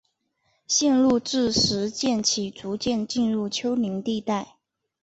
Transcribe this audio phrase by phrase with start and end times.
[0.65, 4.55] 线路自石涧起逐渐进入丘陵地带。